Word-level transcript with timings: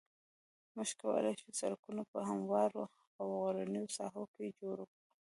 موږ 0.75 0.89
کولای 1.01 1.33
شو 1.41 1.49
سرکونه 1.59 2.01
په 2.11 2.19
هموارو 2.29 2.83
او 3.19 3.25
غرنیو 3.41 3.93
ساحو 3.97 4.23
کې 4.33 4.55
جوړ 4.59 4.77
کړو 4.91 4.99